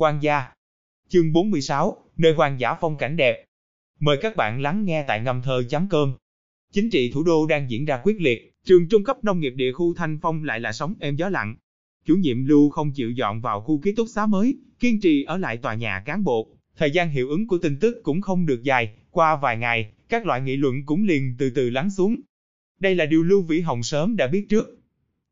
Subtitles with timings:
[0.00, 0.44] Quan gia
[1.08, 3.44] Chương 46, nơi hoang dã phong cảnh đẹp.
[3.98, 6.14] Mời các bạn lắng nghe tại ngâm thơ chấm cơm.
[6.72, 9.72] Chính trị thủ đô đang diễn ra quyết liệt, trường trung cấp nông nghiệp địa
[9.72, 11.56] khu Thanh Phong lại là sóng êm gió lặng.
[12.04, 15.36] Chủ nhiệm Lưu không chịu dọn vào khu ký túc xá mới, kiên trì ở
[15.36, 16.48] lại tòa nhà cán bộ.
[16.76, 20.26] Thời gian hiệu ứng của tin tức cũng không được dài, qua vài ngày, các
[20.26, 22.16] loại nghị luận cũng liền từ từ lắng xuống.
[22.78, 24.78] Đây là điều Lưu Vĩ Hồng sớm đã biết trước.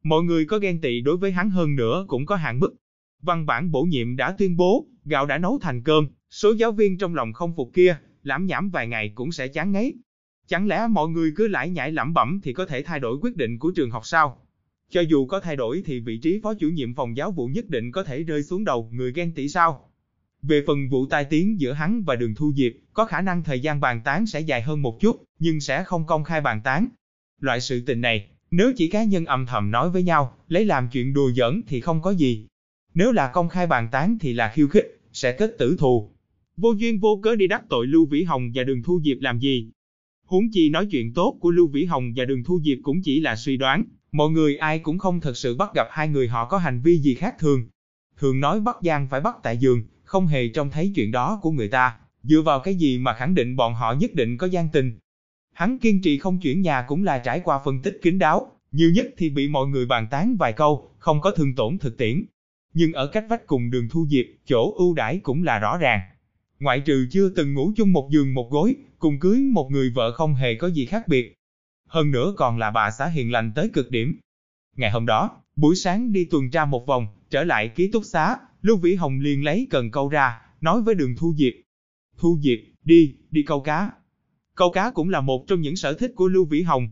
[0.03, 2.75] Mọi người có ghen tị đối với hắn hơn nữa cũng có hạn mức.
[3.23, 6.99] Văn bản bổ nhiệm đã tuyên bố, gạo đã nấu thành cơm, số giáo viên
[6.99, 9.95] trong lòng không phục kia, lãm nhảm vài ngày cũng sẽ chán ngấy.
[10.47, 13.37] Chẳng lẽ mọi người cứ lải nhải lẩm bẩm thì có thể thay đổi quyết
[13.37, 14.39] định của trường học sao?
[14.91, 17.69] Cho dù có thay đổi thì vị trí phó chủ nhiệm phòng giáo vụ nhất
[17.69, 19.91] định có thể rơi xuống đầu người ghen tị sao?
[20.43, 23.61] Về phần vụ tai tiếng giữa hắn và đường thu diệp, có khả năng thời
[23.61, 26.87] gian bàn tán sẽ dài hơn một chút, nhưng sẽ không công khai bàn tán.
[27.41, 30.89] Loại sự tình này, nếu chỉ cá nhân âm thầm nói với nhau, lấy làm
[30.93, 32.48] chuyện đùa giỡn thì không có gì.
[32.99, 36.11] Nếu là công khai bàn tán thì là khiêu khích, sẽ kết tử thù.
[36.57, 39.39] Vô duyên vô cớ đi đắc tội Lưu Vĩ Hồng và Đường Thu Diệp làm
[39.39, 39.71] gì?
[40.27, 43.21] Huống chi nói chuyện tốt của Lưu Vĩ Hồng và Đường Thu Diệp cũng chỉ
[43.21, 46.49] là suy đoán, mọi người ai cũng không thật sự bắt gặp hai người họ
[46.49, 47.69] có hành vi gì khác thường.
[48.17, 51.51] Thường nói bắt Giang phải bắt tại giường, không hề trông thấy chuyện đó của
[51.51, 54.69] người ta, dựa vào cái gì mà khẳng định bọn họ nhất định có gian
[54.73, 54.99] tình.
[55.53, 58.91] Hắn kiên trì không chuyển nhà cũng là trải qua phân tích kín đáo, nhiều
[58.91, 62.25] nhất thì bị mọi người bàn tán vài câu, không có thương tổn thực tiễn.
[62.79, 66.01] Nhưng ở cách vách cùng đường thu diệp, chỗ ưu đãi cũng là rõ ràng.
[66.61, 70.13] Ngoại trừ chưa từng ngủ chung một giường một gối, cùng cưới một người vợ
[70.13, 71.35] không hề có gì khác biệt.
[71.89, 74.19] Hơn nữa còn là bà xã hiền lành tới cực điểm.
[74.77, 78.37] Ngày hôm đó, buổi sáng đi tuần tra một vòng, trở lại ký túc xá,
[78.63, 81.53] Lưu Vĩ Hồng liền lấy cần câu ra, nói với đường Thu Diệp.
[82.19, 83.91] Thu Diệp, đi, đi câu cá.
[84.55, 86.89] Câu cá cũng là một trong những sở thích của Lưu Vĩ Hồng.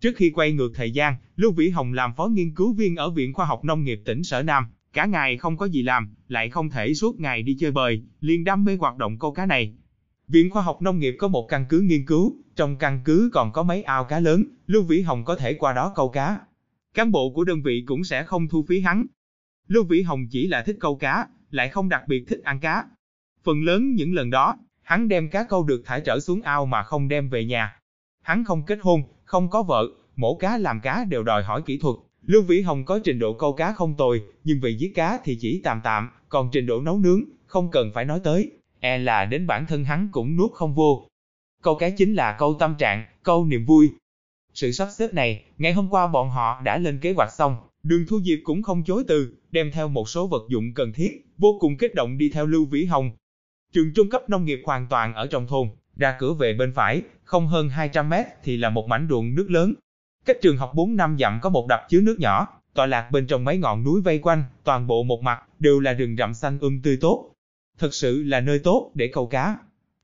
[0.00, 3.10] Trước khi quay ngược thời gian, Lưu Vĩ Hồng làm phó nghiên cứu viên ở
[3.10, 4.66] Viện Khoa học Nông nghiệp tỉnh Sở Nam.
[4.98, 8.44] Cả ngày không có gì làm, lại không thể suốt ngày đi chơi bời, liền
[8.44, 9.74] đam mê hoạt động câu cá này.
[10.28, 13.52] Viện Khoa học Nông nghiệp có một căn cứ nghiên cứu, trong căn cứ còn
[13.52, 16.40] có mấy ao cá lớn, Lưu Vĩ Hồng có thể qua đó câu cá.
[16.94, 19.06] Cán bộ của đơn vị cũng sẽ không thu phí hắn.
[19.68, 22.84] Lưu Vĩ Hồng chỉ là thích câu cá, lại không đặc biệt thích ăn cá.
[23.44, 26.82] Phần lớn những lần đó, hắn đem cá câu được thải trở xuống ao mà
[26.82, 27.80] không đem về nhà.
[28.22, 29.84] Hắn không kết hôn, không có vợ,
[30.16, 31.96] mổ cá làm cá đều đòi hỏi kỹ thuật.
[32.28, 35.38] Lưu Vĩ Hồng có trình độ câu cá không tồi, nhưng về giết cá thì
[35.40, 38.50] chỉ tạm tạm, còn trình độ nấu nướng, không cần phải nói tới,
[38.80, 41.08] e là đến bản thân hắn cũng nuốt không vô.
[41.62, 43.90] Câu cá chính là câu tâm trạng, câu niềm vui.
[44.54, 48.04] Sự sắp xếp này, ngày hôm qua bọn họ đã lên kế hoạch xong, đường
[48.08, 51.56] thu diệp cũng không chối từ, đem theo một số vật dụng cần thiết, vô
[51.60, 53.10] cùng kích động đi theo Lưu Vĩ Hồng.
[53.72, 57.02] Trường trung cấp nông nghiệp hoàn toàn ở trong thôn, ra cửa về bên phải,
[57.24, 59.74] không hơn 200 mét thì là một mảnh ruộng nước lớn.
[60.24, 63.26] Cách trường học 4 năm dặm có một đập chứa nước nhỏ, tọa lạc bên
[63.26, 66.58] trong mấy ngọn núi vây quanh, toàn bộ một mặt đều là rừng rậm xanh
[66.58, 67.32] um tươi tốt.
[67.78, 69.56] Thật sự là nơi tốt để câu cá.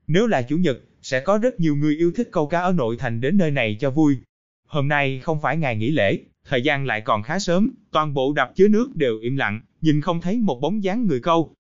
[0.07, 2.97] Nếu là chủ nhật, sẽ có rất nhiều người yêu thích câu cá ở nội
[2.99, 4.17] thành đến nơi này cho vui.
[4.67, 8.33] Hôm nay không phải ngày nghỉ lễ, thời gian lại còn khá sớm, toàn bộ
[8.33, 11.55] đập chứa nước đều im lặng, nhìn không thấy một bóng dáng người câu.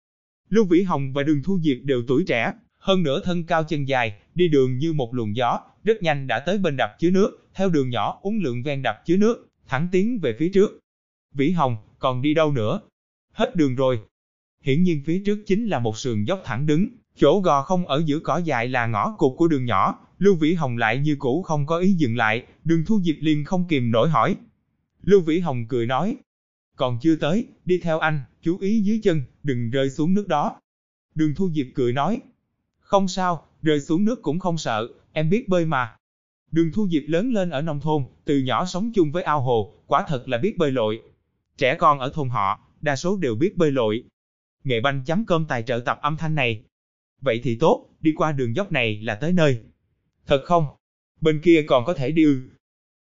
[0.48, 3.88] Lưu Vĩ Hồng và Đường Thu Diệp đều tuổi trẻ, hơn nữa thân cao chân
[3.88, 7.43] dài, đi đường như một luồng gió, rất nhanh đã tới bên đập chứa nước,
[7.54, 10.80] theo đường nhỏ uống lượng ven đập chứa nước, thẳng tiến về phía trước.
[11.32, 12.80] Vĩ Hồng, còn đi đâu nữa?
[13.32, 14.00] Hết đường rồi.
[14.60, 18.02] Hiển nhiên phía trước chính là một sườn dốc thẳng đứng, chỗ gò không ở
[18.06, 21.42] giữa cỏ dại là ngõ cụt của đường nhỏ, Lưu Vĩ Hồng lại như cũ
[21.42, 24.36] không có ý dừng lại, đường Thu Diệp liền không kìm nổi hỏi.
[25.02, 26.16] Lưu Vĩ Hồng cười nói,
[26.76, 30.60] còn chưa tới, đi theo anh, chú ý dưới chân, đừng rơi xuống nước đó.
[31.14, 32.20] Đường Thu Diệp cười nói,
[32.80, 35.96] không sao, rơi xuống nước cũng không sợ, em biết bơi mà.
[36.54, 39.74] Đường Thu Diệp lớn lên ở nông thôn, từ nhỏ sống chung với ao hồ,
[39.86, 41.02] quả thật là biết bơi lội.
[41.58, 44.04] Trẻ con ở thôn họ, đa số đều biết bơi lội.
[44.64, 46.62] Nghệ banh chấm cơm tài trợ tập âm thanh này.
[47.20, 49.58] Vậy thì tốt, đi qua đường dốc này là tới nơi.
[50.26, 50.66] Thật không?
[51.20, 52.40] Bên kia còn có thể đi ư.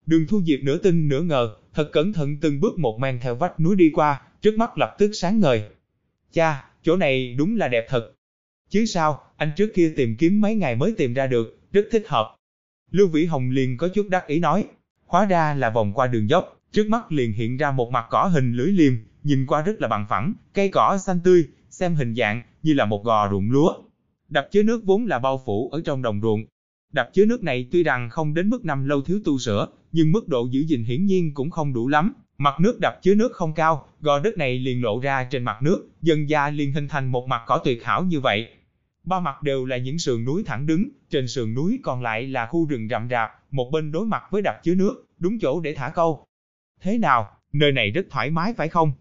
[0.07, 3.35] Đường Thu Diệp nửa tin nửa ngờ, thật cẩn thận từng bước một men theo
[3.35, 5.63] vách núi đi qua, trước mắt lập tức sáng ngời.
[6.33, 8.13] Cha, chỗ này đúng là đẹp thật.
[8.69, 12.05] Chứ sao, anh trước kia tìm kiếm mấy ngày mới tìm ra được, rất thích
[12.09, 12.38] hợp.
[12.91, 14.65] Lưu Vĩ Hồng liền có chút đắc ý nói,
[15.07, 18.25] hóa ra là vòng qua đường dốc, trước mắt liền hiện ra một mặt cỏ
[18.25, 18.93] hình lưới liềm,
[19.23, 22.85] nhìn qua rất là bằng phẳng, cây cỏ xanh tươi, xem hình dạng như là
[22.85, 23.75] một gò ruộng lúa.
[24.29, 26.45] Đập chứa nước vốn là bao phủ ở trong đồng ruộng.
[26.93, 30.13] Đập chứa nước này tuy rằng không đến mức năm lâu thiếu tu sửa, nhưng
[30.13, 32.13] mức độ giữ gìn hiển nhiên cũng không đủ lắm.
[32.39, 35.63] Mặt nước đập chứa nước không cao, gò đất này liền lộ ra trên mặt
[35.63, 38.49] nước, dần ra liền hình thành một mặt cỏ tuyệt hảo như vậy.
[39.09, 42.47] Ba mặt đều là những sườn núi thẳng đứng, trên sườn núi còn lại là
[42.47, 45.75] khu rừng rậm rạp, một bên đối mặt với đập chứa nước, đúng chỗ để
[45.75, 46.27] thả câu.
[46.81, 48.93] Thế nào, nơi này rất thoải mái phải không?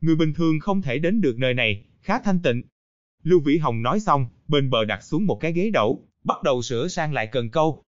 [0.00, 2.62] Người bình thường không thể đến được nơi này, khá thanh tịnh.
[3.22, 6.62] Lưu Vĩ Hồng nói xong, bên bờ đặt xuống một cái ghế đẩu, bắt đầu
[6.62, 7.82] sửa sang lại cần câu.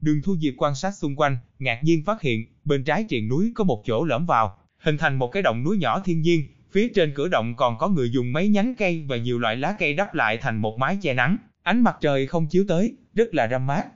[0.00, 3.52] Đường Thu Diệp quan sát xung quanh, ngạc nhiên phát hiện, bên trái triền núi
[3.54, 6.42] có một chỗ lõm vào, hình thành một cái động núi nhỏ thiên nhiên,
[6.72, 9.76] phía trên cửa động còn có người dùng mấy nhánh cây và nhiều loại lá
[9.78, 13.34] cây đắp lại thành một mái che nắng, ánh mặt trời không chiếu tới, rất
[13.34, 13.86] là râm mát.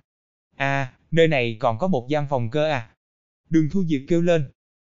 [0.57, 2.89] À, nơi này còn có một gian phòng cơ à?
[3.51, 4.51] Đường Thu Diệp kêu lên.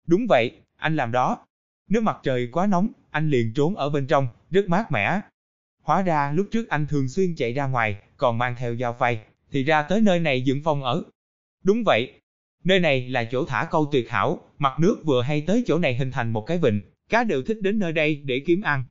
[0.08, 1.46] Đúng vậy, anh làm đó.
[1.88, 5.20] Nếu mặt trời quá nóng, anh liền trốn ở bên trong, rất mát mẻ.
[5.82, 9.20] Hóa ra lúc trước anh thường xuyên chạy ra ngoài, còn mang theo dao phay,
[9.52, 11.04] thì ra tới nơi này dựng phòng ở.
[11.64, 12.22] Đúng vậy,
[12.64, 15.96] nơi này là chỗ thả câu tuyệt hảo, mặt nước vừa hay tới chỗ này
[15.96, 18.84] hình thành một cái vịnh, cá đều thích đến nơi đây để kiếm ăn.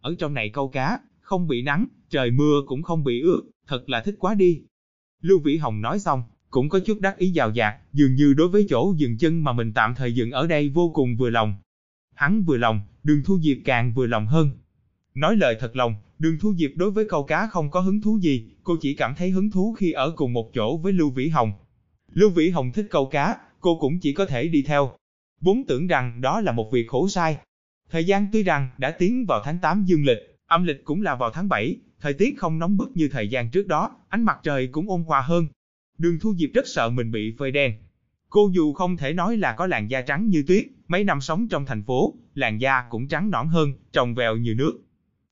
[0.00, 3.88] Ở trong này câu cá, không bị nắng, trời mưa cũng không bị ướt, thật
[3.88, 4.62] là thích quá đi.
[5.20, 8.48] Lưu Vĩ Hồng nói xong, cũng có chút đắc ý giàu dạt, dường như đối
[8.48, 11.54] với chỗ dừng chân mà mình tạm thời dựng ở đây vô cùng vừa lòng.
[12.14, 14.50] Hắn vừa lòng, đường thu diệp càng vừa lòng hơn.
[15.14, 18.18] Nói lời thật lòng, đường thu diệp đối với câu cá không có hứng thú
[18.18, 21.28] gì, cô chỉ cảm thấy hứng thú khi ở cùng một chỗ với Lưu Vĩ
[21.28, 21.52] Hồng.
[22.12, 24.92] Lưu Vĩ Hồng thích câu cá, cô cũng chỉ có thể đi theo.
[25.40, 27.38] Vốn tưởng rằng đó là một việc khổ sai.
[27.90, 31.14] Thời gian tuy rằng đã tiến vào tháng 8 dương lịch, âm lịch cũng là
[31.14, 34.38] vào tháng 7, thời tiết không nóng bức như thời gian trước đó, ánh mặt
[34.42, 35.46] trời cũng ôn hòa hơn.
[35.98, 37.74] Đường Thu Diệp rất sợ mình bị phơi đen.
[38.28, 41.48] Cô dù không thể nói là có làn da trắng như tuyết, mấy năm sống
[41.48, 44.80] trong thành phố, làn da cũng trắng nõn hơn, trồng vèo như nước.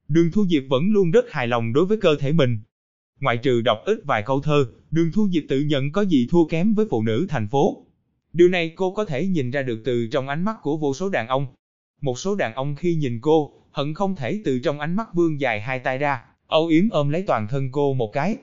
[0.08, 2.58] Đường Thu Diệp vẫn luôn rất hài lòng đối với cơ thể mình.
[3.20, 6.44] Ngoại trừ đọc ít vài câu thơ, Đường Thu Diệp tự nhận có gì thua
[6.44, 7.87] kém với phụ nữ thành phố.
[8.32, 11.08] Điều này cô có thể nhìn ra được từ trong ánh mắt của vô số
[11.08, 11.46] đàn ông.
[12.00, 15.41] Một số đàn ông khi nhìn cô, hận không thể từ trong ánh mắt vương
[15.41, 18.37] dài hai tay ra, âu yếm ôm lấy toàn thân cô một cái.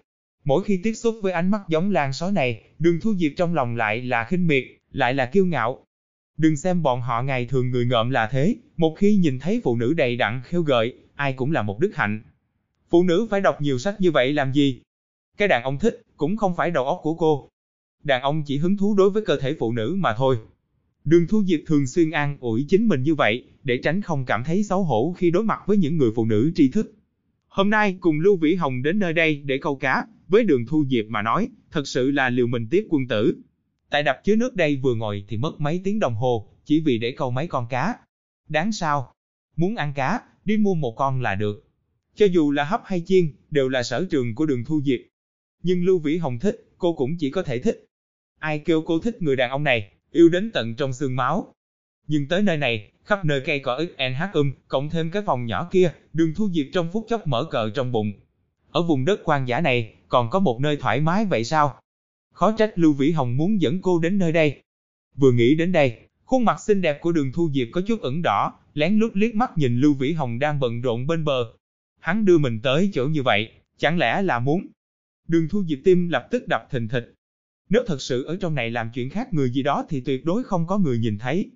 [0.44, 3.54] Mỗi khi tiếp xúc với ánh mắt giống lan sói này, đường thu diệp trong
[3.54, 5.86] lòng lại là khinh miệt, lại là kiêu ngạo.
[6.38, 9.76] Đừng xem bọn họ ngày thường người ngợm là thế, một khi nhìn thấy phụ
[9.76, 12.22] nữ đầy đặn khêu gợi, ai cũng là một đức hạnh.
[12.90, 14.82] Phụ nữ phải đọc nhiều sách như vậy làm gì?
[15.38, 17.50] Cái đàn ông thích, cũng không phải đầu óc của cô.
[18.04, 20.38] Đàn ông chỉ hứng thú đối với cơ thể phụ nữ mà thôi.
[21.06, 24.44] Đường Thu Diệp thường xuyên an ủi chính mình như vậy, để tránh không cảm
[24.44, 26.96] thấy xấu hổ khi đối mặt với những người phụ nữ tri thức.
[27.48, 30.86] Hôm nay cùng Lưu Vĩ Hồng đến nơi đây để câu cá, với đường Thu
[30.90, 33.36] Diệp mà nói, thật sự là liều mình tiếp quân tử.
[33.90, 36.98] Tại đập chứa nước đây vừa ngồi thì mất mấy tiếng đồng hồ, chỉ vì
[36.98, 37.96] để câu mấy con cá.
[38.50, 39.14] Đáng sao?
[39.56, 41.68] Muốn ăn cá, đi mua một con là được.
[42.16, 45.00] Cho dù là hấp hay chiên, đều là sở trường của đường Thu Diệp.
[45.64, 47.86] Nhưng Lưu Vĩ Hồng thích, cô cũng chỉ có thể thích.
[48.40, 51.54] Ai kêu cô thích người đàn ông này, yêu đến tận trong xương máu.
[52.08, 55.46] Nhưng tới nơi này, khắp nơi cây cỏ ít NH um, cộng thêm cái phòng
[55.46, 58.14] nhỏ kia, đường thu diệp trong phút chốc mở cờ trong bụng.
[58.72, 61.80] Ở vùng đất quan giả này, còn có một nơi thoải mái vậy sao?
[62.34, 64.62] Khó trách Lưu Vĩ Hồng muốn dẫn cô đến nơi đây.
[65.16, 68.22] Vừa nghĩ đến đây, khuôn mặt xinh đẹp của đường thu diệp có chút ửng
[68.22, 71.54] đỏ, lén lút liếc mắt nhìn Lưu Vĩ Hồng đang bận rộn bên bờ.
[72.00, 74.68] Hắn đưa mình tới chỗ như vậy, chẳng lẽ là muốn?
[75.28, 77.15] Đường thu diệp tim lập tức đập thình thịch,
[77.70, 80.44] nếu thật sự ở trong này làm chuyện khác người gì đó thì tuyệt đối
[80.44, 81.52] không có người nhìn thấy.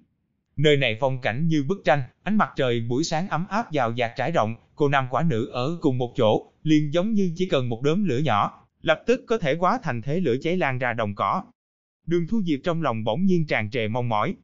[0.58, 3.92] Nơi này phong cảnh như bức tranh, ánh mặt trời buổi sáng ấm áp vào
[3.92, 7.46] dạt trải rộng, cô nam quả nữ ở cùng một chỗ, liền giống như chỉ
[7.46, 10.80] cần một đốm lửa nhỏ, lập tức có thể quá thành thế lửa cháy lan
[10.80, 11.44] ra đồng cỏ.
[12.06, 14.36] Đường Thu Diệp trong lòng bỗng nhiên tràn trề mong mỏi.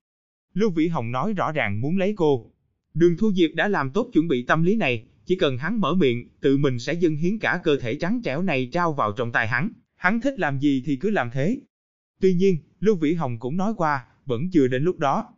[0.53, 2.51] Lưu Vĩ Hồng nói rõ ràng muốn lấy cô.
[2.93, 5.93] Đường Thu Diệp đã làm tốt chuẩn bị tâm lý này, chỉ cần hắn mở
[5.93, 9.31] miệng, tự mình sẽ dâng hiến cả cơ thể trắng trẻo này trao vào trong
[9.31, 9.69] tay hắn.
[10.05, 11.57] Hắn thích làm gì thì cứ làm thế.
[12.21, 15.33] Tuy nhiên, Lưu Vĩ Hồng cũng nói qua, vẫn chưa đến lúc đó.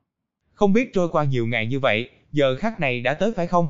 [0.53, 3.67] Không biết trôi qua nhiều ngày như vậy, giờ khắc này đã tới phải không?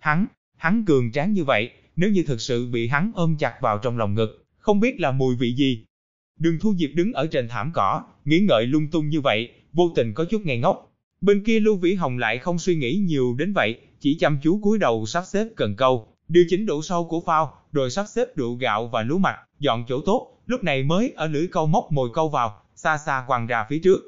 [0.00, 0.26] Hắn,
[0.56, 3.98] hắn cường tráng như vậy, nếu như thực sự bị hắn ôm chặt vào trong
[3.98, 5.84] lòng ngực, không biết là mùi vị gì.
[6.38, 9.92] Đường Thu Diệp đứng ở trên thảm cỏ, nghĩ ngợi lung tung như vậy, vô
[9.96, 10.92] tình có chút ngây ngốc.
[11.20, 14.60] Bên kia Lưu Vĩ Hồng lại không suy nghĩ nhiều đến vậy, chỉ chăm chú
[14.62, 18.36] cúi đầu sắp xếp cần câu, điều chỉnh độ sâu của phao, rồi sắp xếp
[18.36, 21.92] rượu gạo và lúa mạch, dọn chỗ tốt, lúc này mới ở lưỡi câu móc
[21.92, 24.00] mồi câu vào, xa xa quăng ra phía trước.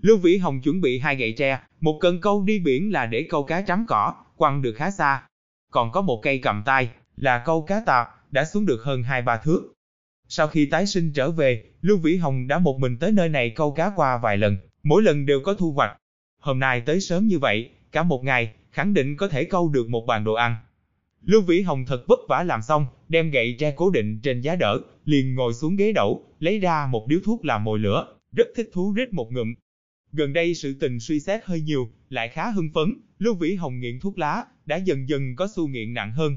[0.00, 3.26] Lưu Vĩ Hồng chuẩn bị hai gậy tre, một cần câu đi biển là để
[3.30, 5.22] câu cá trắm cỏ, quăng được khá xa.
[5.70, 9.22] Còn có một cây cầm tay, là câu cá tạp, đã xuống được hơn hai
[9.22, 9.72] ba thước.
[10.28, 13.50] Sau khi tái sinh trở về, Lưu Vĩ Hồng đã một mình tới nơi này
[13.50, 15.96] câu cá qua vài lần, mỗi lần đều có thu hoạch.
[16.40, 19.88] Hôm nay tới sớm như vậy, cả một ngày, khẳng định có thể câu được
[19.88, 20.56] một bàn đồ ăn.
[21.26, 24.56] Lưu Vĩ Hồng thật vất vả làm xong, đem gậy tre cố định trên giá
[24.56, 28.46] đỡ, liền ngồi xuống ghế đẩu, lấy ra một điếu thuốc làm mồi lửa, rất
[28.56, 29.54] thích thú rít một ngụm.
[30.12, 33.80] Gần đây sự tình suy xét hơi nhiều, lại khá hưng phấn, Lưu Vĩ Hồng
[33.80, 36.36] nghiện thuốc lá, đã dần dần có xu nghiện nặng hơn.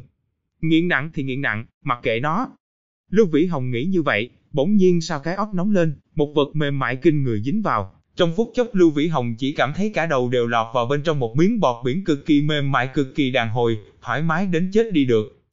[0.62, 2.50] Nghiện nặng thì nghiện nặng, mặc kệ nó.
[3.10, 6.48] Lưu Vĩ Hồng nghĩ như vậy, bỗng nhiên sao cái óc nóng lên, một vật
[6.53, 7.97] mềm mại kinh người dính vào.
[8.17, 11.03] Trong phút chốc Lưu Vĩ Hồng chỉ cảm thấy cả đầu đều lọt vào bên
[11.03, 14.45] trong một miếng bọt biển cực kỳ mềm mại cực kỳ đàn hồi, thoải mái
[14.45, 15.37] đến chết đi được.